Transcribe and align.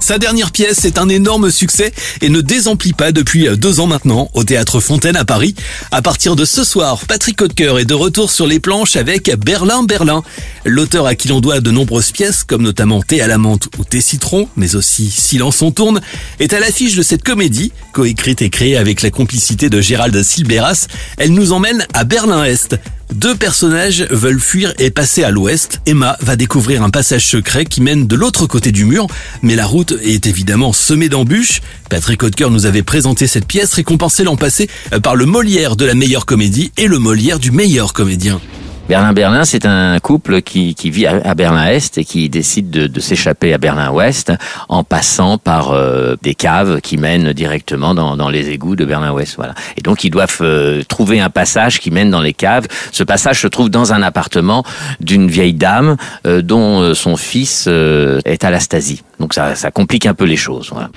Sa 0.00 0.18
dernière 0.18 0.50
pièce 0.50 0.84
est 0.84 0.98
un 0.98 1.08
énorme 1.08 1.50
succès 1.50 1.92
et 2.20 2.30
ne 2.30 2.40
désemplit 2.40 2.94
pas 2.94 3.12
depuis 3.12 3.48
deux 3.56 3.80
ans 3.80 3.86
maintenant 3.86 4.30
au 4.34 4.42
Théâtre 4.42 4.80
Fontaine 4.80 5.16
à 5.16 5.24
Paris. 5.24 5.54
À 5.92 6.02
partir 6.02 6.34
de 6.34 6.44
ce 6.44 6.64
soir, 6.64 7.04
Patrick 7.06 7.40
Hautecoeur 7.40 7.78
est 7.78 7.84
de 7.84 7.94
retour 7.94 8.30
sur 8.30 8.46
les 8.46 8.58
planches 8.58 8.96
avec 8.96 9.30
Berlin 9.38 9.82
Berlin. 9.84 10.24
L'auteur 10.64 11.06
à 11.06 11.14
qui 11.14 11.28
l'on 11.28 11.40
doit 11.40 11.60
de 11.60 11.70
nombreuses 11.70 12.10
pièces, 12.12 12.42
comme 12.44 12.62
notamment 12.62 13.02
Thé 13.02 13.20
à 13.20 13.26
la 13.26 13.38
menthe 13.38 13.68
ou 13.78 13.84
Thé 13.84 14.00
citron, 14.00 14.48
mais 14.56 14.74
aussi 14.74 15.10
Silence 15.10 15.62
on 15.62 15.70
tourne, 15.70 16.00
est 16.40 16.52
à 16.54 16.60
l'affiche 16.60 16.96
de 16.96 17.02
cette 17.02 17.22
comédie, 17.22 17.70
coécrite 17.92 18.42
et 18.42 18.50
créée 18.50 18.76
avec 18.76 19.02
la 19.02 19.10
complicité 19.10 19.68
de 19.68 19.80
Gérald 19.80 20.20
Silberas. 20.22 20.86
Elle 21.18 21.32
nous 21.32 21.52
emmène 21.52 21.86
à 21.94 22.04
Berlin-Est. 22.04 22.76
Deux 23.12 23.34
personnages 23.34 24.06
veulent 24.10 24.40
fuir 24.40 24.72
et 24.78 24.90
passer 24.90 25.24
à 25.24 25.30
l'ouest. 25.30 25.80
Emma 25.84 26.16
va 26.20 26.36
découvrir 26.36 26.82
un 26.82 26.90
passage 26.90 27.26
secret 27.26 27.64
qui 27.64 27.80
mène 27.80 28.06
de 28.06 28.14
l'autre 28.14 28.46
côté 28.46 28.70
du 28.70 28.84
mur, 28.84 29.08
mais 29.42 29.56
la 29.56 29.66
route 29.66 29.94
est 30.02 30.26
évidemment 30.26 30.72
semée 30.72 31.08
d'embûches. 31.08 31.60
Patrick 31.88 32.22
Hautecoeur 32.22 32.50
nous 32.50 32.66
avait 32.66 32.84
présenté 32.84 33.26
cette 33.26 33.46
pièce 33.46 33.74
récompensée 33.74 34.22
l'an 34.22 34.36
passé 34.36 34.70
par 35.02 35.16
le 35.16 35.26
Molière 35.26 35.74
de 35.74 35.84
la 35.84 35.94
meilleure 35.94 36.24
comédie 36.24 36.70
et 36.76 36.86
le 36.86 36.98
Molière 36.98 37.40
du 37.40 37.50
meilleur 37.50 37.92
comédien. 37.92 38.40
Berlin-Berlin, 38.90 39.44
c'est 39.44 39.66
un 39.66 40.00
couple 40.00 40.42
qui, 40.42 40.74
qui 40.74 40.90
vit 40.90 41.06
à 41.06 41.34
Berlin-Est 41.36 41.96
et 41.98 42.04
qui 42.04 42.28
décide 42.28 42.70
de, 42.70 42.88
de 42.88 42.98
s'échapper 42.98 43.54
à 43.54 43.58
Berlin-Ouest 43.58 44.32
en 44.68 44.82
passant 44.82 45.38
par 45.38 45.70
euh, 45.70 46.16
des 46.22 46.34
caves 46.34 46.80
qui 46.80 46.96
mènent 46.96 47.32
directement 47.32 47.94
dans, 47.94 48.16
dans 48.16 48.28
les 48.28 48.50
égouts 48.50 48.74
de 48.74 48.84
Berlin-Ouest. 48.84 49.36
Voilà. 49.36 49.54
Et 49.76 49.80
donc 49.80 50.02
ils 50.02 50.10
doivent 50.10 50.38
euh, 50.40 50.82
trouver 50.88 51.20
un 51.20 51.30
passage 51.30 51.78
qui 51.78 51.92
mène 51.92 52.10
dans 52.10 52.20
les 52.20 52.32
caves. 52.32 52.66
Ce 52.90 53.04
passage 53.04 53.40
se 53.40 53.46
trouve 53.46 53.70
dans 53.70 53.92
un 53.92 54.02
appartement 54.02 54.64
d'une 54.98 55.28
vieille 55.28 55.54
dame 55.54 55.96
euh, 56.26 56.42
dont 56.42 56.92
son 56.92 57.16
fils 57.16 57.68
est 57.68 58.44
à. 58.44 58.50
Donc 59.20 59.34
ça, 59.34 59.54
ça 59.54 59.70
complique 59.70 60.06
un 60.06 60.14
peu 60.14 60.24
les 60.24 60.36
choses. 60.36 60.70
Voilà. 60.72 60.90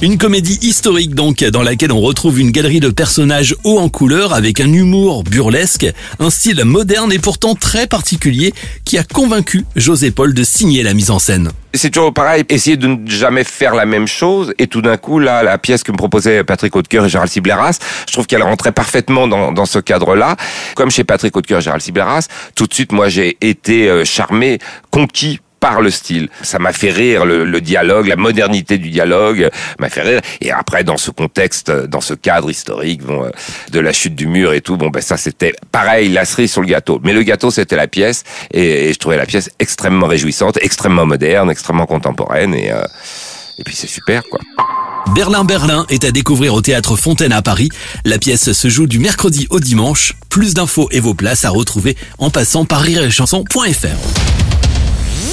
Une 0.00 0.16
comédie 0.16 0.60
historique 0.62 1.16
donc, 1.16 1.42
dans 1.42 1.64
laquelle 1.64 1.90
on 1.90 2.00
retrouve 2.00 2.38
une 2.38 2.52
galerie 2.52 2.78
de 2.78 2.88
personnages 2.88 3.56
hauts 3.64 3.80
en 3.80 3.88
couleur 3.88 4.32
avec 4.32 4.60
un 4.60 4.72
humour 4.72 5.24
burlesque, 5.24 5.86
un 6.20 6.30
style 6.30 6.64
moderne 6.64 7.12
et 7.12 7.18
pourtant 7.18 7.56
très 7.56 7.88
particulier 7.88 8.54
qui 8.84 8.96
a 8.96 9.02
convaincu 9.02 9.64
José 9.74 10.12
Paul 10.12 10.34
de 10.34 10.44
signer 10.44 10.84
la 10.84 10.94
mise 10.94 11.10
en 11.10 11.18
scène. 11.18 11.50
C'est 11.74 11.90
toujours 11.90 12.14
pareil, 12.14 12.44
essayer 12.48 12.76
de 12.76 12.86
ne 12.86 13.10
jamais 13.10 13.42
faire 13.42 13.74
la 13.74 13.86
même 13.86 14.06
chose. 14.06 14.54
Et 14.60 14.68
tout 14.68 14.82
d'un 14.82 14.96
coup, 14.96 15.18
là, 15.18 15.42
la 15.42 15.58
pièce 15.58 15.82
que 15.82 15.90
me 15.90 15.96
proposait 15.96 16.44
Patrick 16.44 16.76
Hautecoeur 16.76 17.06
et 17.06 17.08
Gérald 17.08 17.30
Sibleras, 17.30 17.80
je 18.06 18.12
trouve 18.12 18.28
qu'elle 18.28 18.44
rentrait 18.44 18.70
parfaitement 18.70 19.26
dans, 19.26 19.50
dans 19.50 19.66
ce 19.66 19.80
cadre-là. 19.80 20.36
Comme 20.76 20.92
chez 20.92 21.02
Patrick 21.02 21.36
Hautecoeur 21.36 21.58
et 21.58 21.62
Gérald 21.62 21.82
Sibleras, 21.82 22.28
tout 22.54 22.68
de 22.68 22.74
suite, 22.74 22.92
moi, 22.92 23.08
j'ai 23.08 23.36
été 23.40 23.88
euh, 23.88 24.04
charmé, 24.04 24.60
conquis 24.92 25.40
par 25.60 25.80
le 25.80 25.90
style. 25.90 26.28
Ça 26.42 26.58
m'a 26.58 26.72
fait 26.72 26.90
rire 26.90 27.24
le, 27.24 27.44
le, 27.44 27.60
dialogue, 27.60 28.06
la 28.06 28.16
modernité 28.16 28.78
du 28.78 28.90
dialogue 28.90 29.50
m'a 29.78 29.88
fait 29.88 30.02
rire. 30.02 30.20
Et 30.40 30.50
après, 30.50 30.84
dans 30.84 30.96
ce 30.96 31.10
contexte, 31.10 31.70
dans 31.70 32.00
ce 32.00 32.14
cadre 32.14 32.50
historique, 32.50 33.02
bon, 33.02 33.24
euh, 33.24 33.30
de 33.70 33.80
la 33.80 33.92
chute 33.92 34.14
du 34.14 34.26
mur 34.26 34.52
et 34.52 34.60
tout, 34.60 34.76
bon, 34.76 34.88
ben 34.88 35.00
ça 35.00 35.16
c'était 35.16 35.54
pareil, 35.72 36.08
la 36.08 36.24
cerise 36.24 36.52
sur 36.52 36.60
le 36.60 36.68
gâteau. 36.68 37.00
Mais 37.02 37.12
le 37.12 37.22
gâteau, 37.22 37.50
c'était 37.50 37.76
la 37.76 37.88
pièce, 37.88 38.24
et, 38.52 38.88
et, 38.88 38.92
je 38.92 38.98
trouvais 38.98 39.16
la 39.16 39.26
pièce 39.26 39.50
extrêmement 39.58 40.06
réjouissante, 40.06 40.58
extrêmement 40.60 41.06
moderne, 41.06 41.50
extrêmement 41.50 41.86
contemporaine, 41.86 42.54
et 42.54 42.70
euh, 42.72 42.82
et 43.58 43.64
puis 43.64 43.74
c'est 43.74 43.88
super, 43.88 44.22
quoi. 44.30 44.40
Berlin 45.14 45.44
Berlin 45.44 45.86
est 45.88 46.04
à 46.04 46.12
découvrir 46.12 46.54
au 46.54 46.60
théâtre 46.60 46.96
Fontaine 46.96 47.32
à 47.32 47.42
Paris. 47.42 47.70
La 48.04 48.18
pièce 48.18 48.52
se 48.52 48.68
joue 48.68 48.86
du 48.86 48.98
mercredi 48.98 49.46
au 49.50 49.58
dimanche. 49.58 50.14
Plus 50.28 50.54
d'infos 50.54 50.88
et 50.92 51.00
vos 51.00 51.14
places 51.14 51.44
à 51.44 51.50
retrouver 51.50 51.96
en 52.18 52.30
passant 52.30 52.64
par 52.64 52.80
rireetchanson.fr. 52.80 54.27